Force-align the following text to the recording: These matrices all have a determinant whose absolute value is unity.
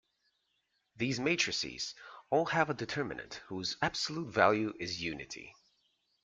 These 0.95 1.19
matrices 1.19 1.93
all 2.31 2.45
have 2.47 2.71
a 2.71 2.73
determinant 2.73 3.35
whose 3.49 3.77
absolute 3.83 4.33
value 4.33 4.73
is 4.79 4.99
unity. 4.99 5.53